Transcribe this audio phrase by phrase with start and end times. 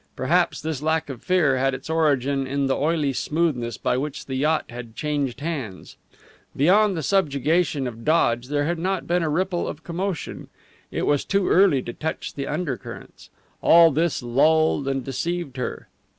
[0.15, 4.33] Perhaps this lack of fear had its origin in the oily smoothness by which the
[4.33, 5.95] yacht had changed hands.
[6.57, 10.47] Beyond the subjugation of Dodge, there had not been a ripple of commotion.
[10.89, 13.29] It was too early to touch the undercurrents.
[13.61, 15.87] All this lulled and deceived her.